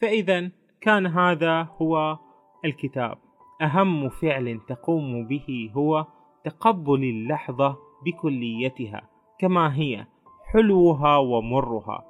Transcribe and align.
فإذا 0.00 0.50
كان 0.80 1.06
هذا 1.06 1.68
هو 1.82 2.18
الكتاب. 2.64 3.18
أهم 3.62 4.08
فعل 4.08 4.60
تقوم 4.68 5.26
به 5.26 5.70
هو 5.76 6.06
تقبل 6.44 7.04
اللحظة 7.04 7.76
بكليتها 8.04 9.02
كما 9.38 9.74
هي 9.74 10.06
حلوها 10.52 11.16
ومرها. 11.16 12.04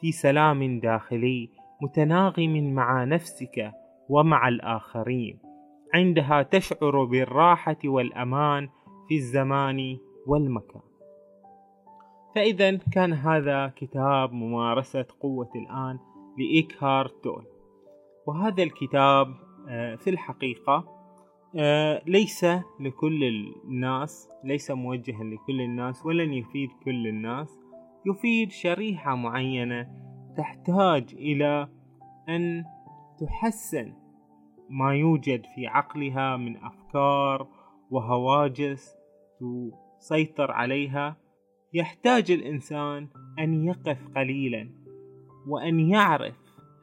في 0.00 0.12
سلام 0.12 0.80
داخلي 0.80 1.48
متناغم 1.82 2.74
مع 2.74 3.04
نفسك 3.04 3.72
ومع 4.08 4.48
الآخرين. 4.48 5.38
عندها 5.94 6.42
تشعر 6.42 7.04
بالراحة 7.04 7.76
والأمان 7.84 8.68
في 9.08 9.14
الزمان 9.14 9.98
والمكان. 10.26 10.82
فإذا 12.34 12.76
كان 12.92 13.12
هذا 13.12 13.72
كتاب 13.76 14.32
ممارسة 14.32 15.06
قوة 15.20 15.50
الآن 15.56 15.98
لإيكهارت 16.38 17.24
تول 17.24 17.44
وهذا 18.26 18.62
الكتاب 18.62 19.34
آه، 19.68 19.94
في 19.96 20.10
الحقيقة 20.10 21.02
آه، 21.56 22.02
ليس 22.06 22.44
لكل 22.80 23.24
الناس 23.64 24.28
ليس 24.44 24.70
موجها 24.70 25.24
لكل 25.24 25.60
الناس 25.60 26.06
ولن 26.06 26.32
يفيد 26.32 26.70
كل 26.84 27.06
الناس. 27.06 27.58
يفيد 28.06 28.50
شريحة 28.50 29.14
معينة 29.14 29.88
تحتاج 30.36 31.14
إلى 31.14 31.68
أن 32.28 32.64
تحسن 33.20 33.92
ما 34.70 34.94
يوجد 34.94 35.46
في 35.54 35.66
عقلها 35.66 36.36
من 36.36 36.56
أفكار 36.56 37.48
وهواجس 37.90 38.96
تسيطر 40.00 40.52
عليها. 40.52 41.16
يحتاج 41.74 42.30
الإنسان 42.30 43.08
أن 43.38 43.64
يقف 43.64 44.08
قليلا. 44.16 44.81
وأن 45.46 45.80
يعرف 45.80 46.34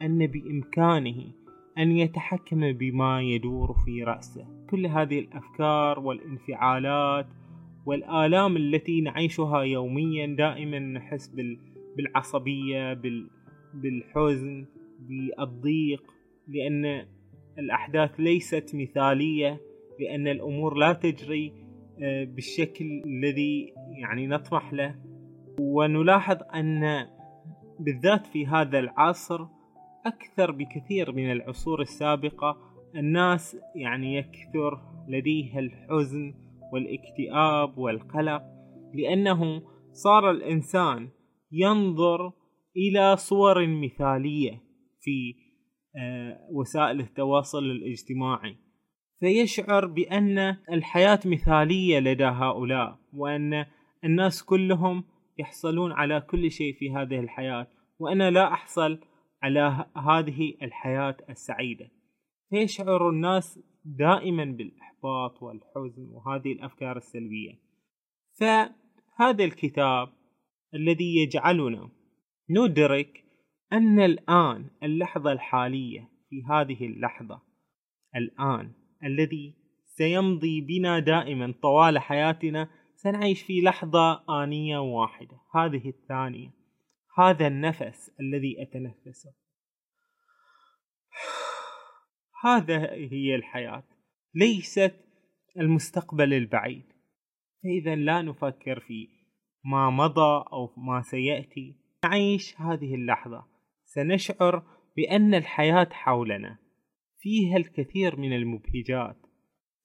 أن 0.02 0.26
بإمكانه 0.26 1.24
أن 1.78 1.92
يتحكم 1.92 2.72
بما 2.72 3.22
يدور 3.22 3.76
في 3.84 4.02
رأسه. 4.02 4.46
كل 4.70 4.86
هذه 4.86 5.18
الأفكار 5.18 6.00
والانفعالات 6.00 7.26
والآلام 7.86 8.56
التي 8.56 9.00
نعيشها 9.00 9.62
يوميا 9.62 10.26
دائما 10.26 10.78
نحس 10.78 11.34
بالعصبية 11.96 13.00
بالحزن 13.74 14.66
بالضيق 15.00 16.02
لأن 16.48 17.06
الأحداث 17.58 18.20
ليست 18.20 18.70
مثالية 18.74 19.60
لأن 20.00 20.28
الأمور 20.28 20.74
لا 20.74 20.92
تجري 20.92 21.52
آه، 22.02 22.24
بالشكل 22.24 23.02
الذي 23.06 23.72
يعني 24.00 24.26
نطمح 24.26 24.72
له. 24.72 24.94
ونلاحظ 25.58 26.36
أن 26.54 27.06
بالذات 27.80 28.26
في 28.26 28.46
هذا 28.46 28.78
العصر 28.78 29.46
أكثر 30.06 30.50
بكثير 30.50 31.12
من 31.12 31.32
العصور 31.32 31.80
السابقة 31.80 32.56
الناس 32.96 33.56
يعني 33.76 34.16
يكثر 34.16 34.80
لديها 35.08 35.58
الحزن 35.58 36.34
والاكتئاب 36.72 37.78
والقلق 37.78 38.42
لأنه 38.94 39.62
صار 39.92 40.30
الإنسان 40.30 41.08
ينظر 41.52 42.32
إلى 42.76 43.16
صور 43.16 43.66
مثالية 43.66 44.62
في 45.00 45.34
آه، 45.96 46.48
وسائل 46.52 47.00
التواصل 47.00 47.64
الاجتماعي. 47.64 48.56
فيشعر 49.20 49.86
بأن 49.86 50.38
الحياة 50.72 51.20
مثالية 51.26 51.98
لدى 51.98 52.24
هؤلاء 52.24 52.98
وأن 53.12 53.66
الناس 54.04 54.42
كلهم 54.44 55.04
يحصلون 55.40 55.92
على 55.92 56.20
كل 56.20 56.50
شيء 56.50 56.74
في 56.78 56.90
هذه 56.90 57.20
الحياة 57.20 57.66
وأنا 57.98 58.30
لا 58.30 58.52
أحصل 58.52 58.98
على 59.42 59.86
هذه 59.96 60.54
الحياة 60.62 61.16
السعيدة. 61.30 61.90
فيشعر 62.50 63.10
الناس 63.10 63.60
دائما 63.84 64.44
بالإحباط 64.44 65.42
والحزن 65.42 66.08
وهذه 66.10 66.52
الأفكار 66.52 66.96
السلبية. 66.96 67.52
فهذا 68.40 69.44
الكتاب 69.44 70.08
الذي 70.74 71.16
يجعلنا 71.16 71.88
ندرك 72.50 73.24
أن 73.72 74.00
الآن 74.00 74.70
اللحظة 74.82 75.32
الحالية 75.32 76.08
في 76.30 76.42
هذه 76.50 76.86
اللحظة 76.86 77.42
الآن 78.16 78.72
الذي 79.04 79.54
سيمضي 79.84 80.60
بنا 80.60 80.98
دائما 80.98 81.54
طوال 81.62 81.98
حياتنا 81.98 82.68
سنعيش 83.02 83.42
في 83.42 83.60
لحظة 83.60 84.24
آنية 84.42 84.78
واحدة. 84.78 85.40
هذه 85.54 85.88
الثانية. 85.88 86.50
هذا 87.18 87.46
النفس 87.46 88.10
الذي 88.20 88.62
أتنفسه. 88.62 89.34
هذا 92.44 92.92
هي 92.92 93.34
الحياة. 93.34 93.84
ليست 94.34 94.94
المستقبل 95.56 96.34
البعيد. 96.34 96.84
فإذا 97.62 97.94
لا 97.94 98.22
نفكر 98.22 98.80
في 98.80 99.08
ما 99.64 99.90
مضى 99.90 100.44
أو 100.52 100.74
ما 100.76 101.02
سيأتي. 101.02 101.76
نعيش 102.04 102.60
هذه 102.60 102.94
اللحظة. 102.94 103.46
سنشعر 103.84 104.62
بأن 104.96 105.34
الحياة 105.34 105.88
حولنا. 105.92 106.58
فيها 107.18 107.56
الكثير 107.56 108.16
من 108.16 108.32
المبهجات. 108.32 109.29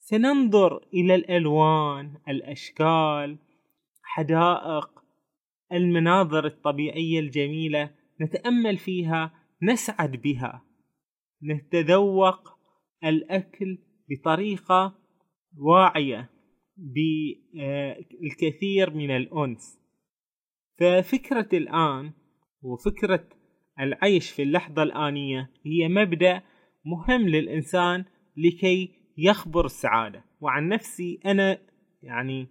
سننظر 0.08 0.88
إلى 0.94 1.16
الألوان 1.16 2.18
الأشكال 2.28 3.38
حدائق 4.04 4.90
المناظر 5.72 6.46
الطبيعية 6.46 7.20
الجميلة 7.20 7.92
نتأمل 8.22 8.78
فيها 8.78 9.34
نسعد 9.62 10.12
بها. 10.12 10.66
نتذوق 11.44 12.50
الأكل 13.04 13.78
بطريقة 14.10 14.96
واعية 15.58 16.30
بالكثير 18.22 18.94
من 18.94 19.12
الأنس. 19.12 19.80
ففكرة 20.80 21.50
الآن 21.54 22.14
وفكرة 22.62 23.28
العيش 23.80 24.32
في 24.32 24.44
اللحظة 24.44 24.84
الآنية 24.84 25.52
هي 25.66 25.88
مبدأ 25.88 26.42
مهم 26.86 27.30
للإنسان 27.30 28.06
لكي 28.38 29.05
يخبر 29.18 29.66
السعادة. 29.66 30.24
وعن 30.42 30.70
نفسي 30.70 31.20
أنا 31.26 31.58
يعني 32.04 32.48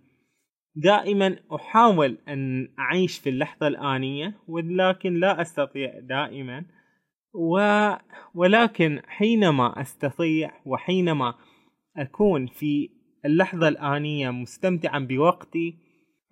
دائما 0.76 1.36
أحاول 1.54 2.18
أن 2.28 2.68
أعيش 2.78 3.18
في 3.18 3.30
اللحظة 3.30 3.66
الآنية 3.66 4.34
ولكن 4.48 5.14
لا 5.14 5.40
أستطيع 5.40 5.98
دائما. 5.98 6.64
و... 7.34 7.58
ولكن 8.34 9.00
حينما 9.06 9.80
أستطيع 9.80 10.50
وحينما 10.66 11.34
أكون 11.96 12.46
في 12.46 12.90
اللحظة 13.24 13.68
الآنية 13.68 14.30
مستمتعا 14.30 14.98
بوقتي 14.98 15.78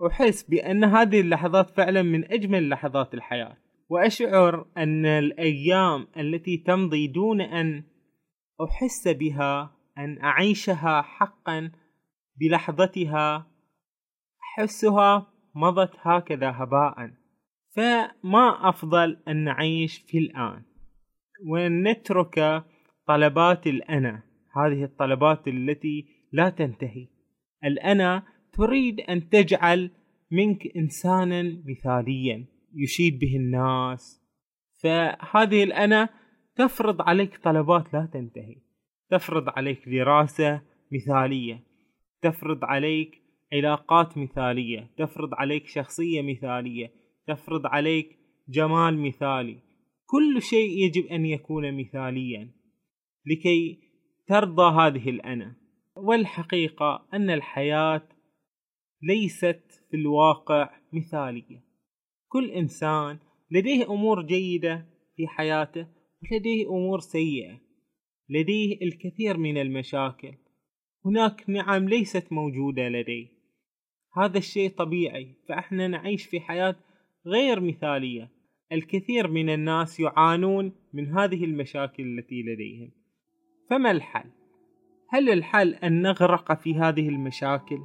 أحس 0.06 0.43
بأن 0.43 0.84
هذه 0.84 1.20
اللحظات 1.20 1.70
فعلا 1.70 2.03
من 2.03 2.32
أجمل 2.32 2.69
لحظات 2.69 3.14
الحياة. 3.14 3.56
وأشعر 3.88 4.66
أن 4.76 5.06
الأيام 5.06 6.06
التي 6.16 6.56
تمضي 6.56 7.06
دون 7.06 7.41
أن 7.41 7.84
أحس 8.64 9.09
بها 9.09 9.81
أن 9.99 10.19
أعيشها 10.23 11.03
حقا 11.03 11.71
بلحظتها 12.41 13.47
أحسها 14.43 15.27
مضت 15.55 15.93
هكذا 16.01 16.51
هباء. 16.51 17.11
فما 17.71 18.69
أفضل 18.69 19.23
أن 19.29 19.45
نعيش 19.45 19.99
في 19.99 20.19
الآن؟ 20.19 20.63
ونترك 21.47 22.65
طلبات 23.07 23.67
الأنا 23.67 24.23
هذه 24.57 24.85
الطلبات 24.85 25.49
التي 25.49 26.07
لا 26.33 26.49
تنتهي. 26.51 27.09
الأنا 27.65 28.23
تريد 28.53 29.01
أن 29.01 29.29
تجعل 29.29 29.91
منك 30.31 30.77
إنسانا 30.77 31.43
مثاليا 31.43 32.47
يشيد 32.75 33.19
به 33.19 33.37
الناس. 33.37 34.23
فهذه 34.83 35.63
الأنا 35.63 36.09
تفرض 36.57 37.03
عليك 37.03 37.39
طلبات 37.45 37.95
لا 37.95 38.09
تنتهي. 38.12 38.72
تفرض 39.12 39.49
عليك 39.49 39.88
دراسة 39.88 40.62
مثالية 40.93 41.62
تفرض 42.23 42.64
عليك 42.64 43.23
علاقات 43.53 44.19
مثالية 44.19 44.91
تفرض 44.97 45.35
عليك 45.35 45.67
شخصية 45.67 46.23
مثالية 46.23 46.93
تفرض 47.26 47.67
عليك 47.67 48.19
جمال 48.49 48.99
مثالي. 48.99 49.59
كل 50.06 50.43
شيء 50.43 50.85
يجب 50.85 51.06
أن 51.06 51.26
يكون 51.26 51.81
مثاليا 51.81 52.50
لكي 53.26 53.79
ترضى 54.26 54.81
هذه 54.81 55.11
الأنا. 55.11 55.56
والحقيقة 55.97 57.06
أن 57.14 57.31
الحياة 57.31 58.09
ليست 59.03 59.62
في 59.91 59.97
الواقع 59.97 60.70
مثالية. 60.93 61.64
كل 62.29 62.50
إنسان 62.50 63.19
لديه 63.50 63.91
أمور 63.91 64.23
جيدة 64.23 64.87
في 65.17 65.26
حياته 65.26 65.87
ولديه 66.23 66.69
أمور 66.69 67.00
سيئة. 67.00 67.62
لديه 68.32 68.79
الكثير 68.82 69.37
من 69.37 69.58
المشاكل. 69.58 70.34
هناك 71.05 71.44
نعم 71.49 71.88
ليست 71.88 72.32
موجودة 72.32 72.88
لديه. 72.88 73.26
هذا 74.17 74.38
الشيء 74.38 74.70
طبيعي 74.70 75.34
فإحنا 75.49 75.88
نعيش 75.88 76.26
في 76.26 76.40
حياة 76.40 76.76
غير 77.26 77.61
مثالية. 77.61 78.31
الكثير 78.73 79.29
من 79.29 79.50
الناس 79.50 80.00
يعانون 80.00 80.73
من 80.93 81.19
هذه 81.19 81.44
المشاكل 81.44 82.19
التي 82.19 82.43
لديهم. 82.43 82.90
فما 83.70 83.90
الحل؟ 83.90 84.31
هل 85.08 85.31
الحل 85.31 85.75
أن 85.75 86.02
نغرق 86.02 86.61
في 86.61 86.75
هذه 86.75 87.08
المشاكل؟ 87.08 87.81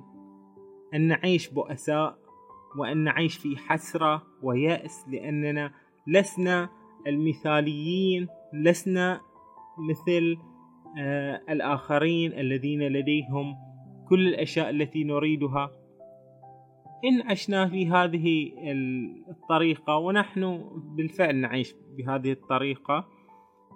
أن 0.94 1.08
نعيش 1.08 1.50
بؤساء؟ 1.50 2.18
وأن 2.78 2.98
نعيش 2.98 3.38
في 3.38 3.58
حسرة 3.58 4.24
ويأس 4.44 5.06
لأننا 5.10 5.72
لسنا 6.08 6.70
المثاليين 7.08 8.28
لسنا 8.54 9.22
مثل 9.80 10.38
آه 11.00 11.42
الآخرين 11.50 12.34
الذين 12.34 12.82
لديهم 12.82 13.56
كل 14.10 14.28
الأشياء 14.28 14.70
التي 14.70 15.04
نريدها. 15.04 15.72
إن 17.06 17.32
عشنا 17.32 17.70
في 17.70 17.88
هذه 17.88 18.52
الطريقة 19.30 19.98
ونحن 19.98 20.70
بالفعل 20.96 21.36
نعيش 21.36 21.76
بهذه 21.98 22.32
الطريقة 22.32 23.08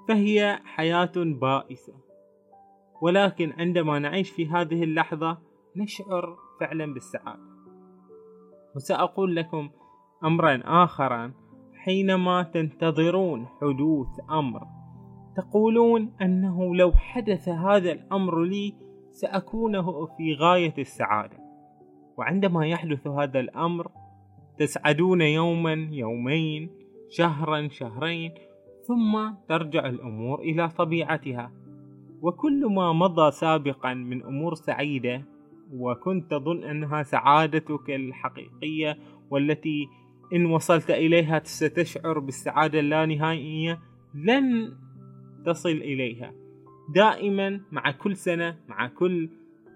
فهي 0.08 0.60
حياة 0.64 1.12
بائسة. 1.16 1.94
ولكن 3.02 3.52
عندما 3.52 4.00
نعيش 4.00 4.30
في 4.30 4.48
هذه 4.48 4.84
اللحظة 4.84 5.38
نشعر 5.76 6.38
فعلا 6.60 6.94
بالسعادة. 6.94 7.52
وسأقول 8.76 9.36
لكم 9.36 9.70
أمرا 10.24 10.62
آخرا 10.66 11.34
حينما 11.76 12.44
تنتظرون 12.44 13.48
حدوث 13.62 14.20
أمر 14.32 14.81
تقولون 15.36 16.12
أنه 16.22 16.76
لو 16.76 16.92
حدث 16.92 17.50
هذا 17.50 17.92
الأمر 17.92 18.44
لي 18.44 18.74
سأكون 19.12 19.82
في 20.18 20.34
غاية 20.34 20.74
السعادة. 20.78 21.38
وعندما 22.18 22.68
يحدث 22.68 23.08
هذا 23.08 23.40
الأمر 23.40 23.92
تسعدون 24.58 25.22
يوما 25.22 25.90
يومين 25.92 26.70
شهرا 27.10 27.68
شهرين 27.68 28.32
ثم 28.88 29.34
ترجع 29.50 29.86
الأمور 29.86 30.40
إلى 30.40 30.70
طبيعتها. 30.70 31.52
وكل 32.22 32.66
ما 32.66 32.94
مضى 32.94 33.32
سابقا 33.32 33.94
من 33.94 34.24
أمور 34.24 34.56
سعيدة 34.56 35.26
وكنت 35.74 36.32
تظن 36.32 36.64
أنها 36.64 37.04
سعادتك 37.04 37.90
الحقيقية 37.90 38.98
والتي 39.30 39.88
إن 40.34 40.46
وصلت 40.46 40.92
إليها 40.92 41.42
ستشعر 41.44 42.20
بالسعادة 42.20 42.80
اللانهائية 42.80 43.80
لن 44.16 44.74
تصل 45.46 45.70
إليها. 45.70 46.34
دائما 46.96 47.62
مع 47.72 47.92
كل 47.92 48.16
سنة 48.16 48.58
مع 48.68 48.88
كل 48.88 49.30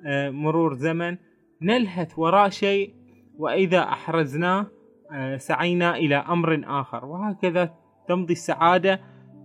آه، 0.08 0.30
مرور 0.30 0.74
زمن 0.74 1.18
نلهث 1.62 2.20
وراء 2.20 2.50
شيء 2.50 2.94
وإذا 3.38 3.80
أحرزناه 3.80 4.68
آه، 5.12 5.38
سعينا 5.38 5.98
إلى 5.98 6.16
أمر 6.16 6.62
آخر. 6.66 7.06
وهكذا 7.06 7.74
تمضي 8.08 8.34
السعادة 8.34 9.02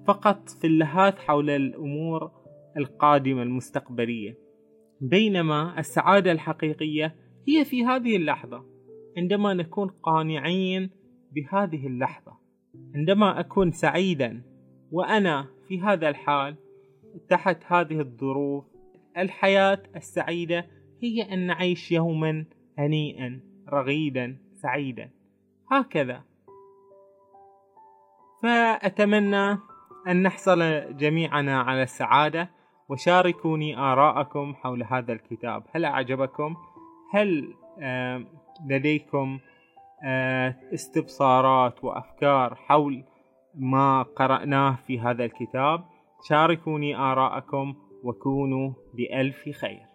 فقط 0.06 0.48
في 0.48 0.66
اللهاث 0.66 1.18
حول 1.18 1.50
الأمور 1.50 2.30
القادمة 2.76 3.42
المستقبلية. 3.42 4.38
بينما 5.00 5.78
السعادة 5.78 6.32
الحقيقية 6.32 7.14
هي 7.48 7.64
في 7.64 7.84
هذه 7.84 8.16
اللحظة. 8.16 8.64
عندما 9.16 9.54
نكون 9.54 9.88
قانعين 9.88 10.90
بهذه 11.32 11.86
اللحظة 11.86 12.32
عندما 12.94 13.40
أكون 13.40 13.70
سعيدا 13.70 14.42
وأنا 14.92 15.46
في 15.68 15.80
هذا 15.80 16.08
الحال 16.08 16.56
تحت 17.28 17.58
هذه 17.66 18.00
الظروف 18.00 18.64
الحياة 19.18 19.82
السعيدة 19.96 20.66
هي 21.02 21.22
أن 21.22 21.46
نعيش 21.46 21.92
يوما 21.92 22.44
هنيئا 22.78 23.40
رغيدا 23.68 24.36
سعيدا. 24.54 25.10
هكذا. 25.70 26.22
فأتمنى 28.42 29.58
أن 30.08 30.22
نحصل 30.22 30.60
جميعنا 30.96 31.60
على 31.60 31.82
السعادة 31.82 32.50
وشاركوني 32.88 33.78
آراءكم 33.78 34.54
حول 34.54 34.82
هذا 34.82 35.12
الكتاب. 35.12 35.62
هل 35.74 35.84
أعجبكم؟ 35.84 36.56
هل 37.12 37.54
لديكم 38.66 39.38
آه، 40.04 40.56
استبصارات 40.74 41.84
وأفكار 41.84 42.54
حول 42.54 43.04
ما 43.54 44.02
قرأناه 44.02 44.78
في 44.86 45.00
هذا 45.00 45.24
الكتاب. 45.24 45.84
شاركوني 46.28 46.96
آراءكم 46.96 47.74
وكونوا 48.04 48.72
بألف 48.94 49.48
خير. 49.48 49.89